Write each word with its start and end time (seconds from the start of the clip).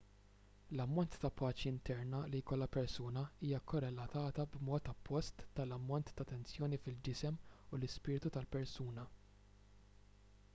l-ammont 0.75 1.17
ta' 1.23 1.29
paċi 1.41 1.67
interna 1.71 2.21
li 2.31 2.39
jkollha 2.43 2.67
persuna 2.77 3.23
hija 3.49 3.59
korrelatata 3.73 4.47
b'mod 4.55 4.89
oppost 4.95 5.45
mal-ammont 5.59 6.11
ta' 6.21 6.27
tensjoni 6.33 6.81
fil-ġisem 6.87 7.39
u 7.59 7.81
l-ispirtu 7.81 8.35
tal-persuna 8.39 9.09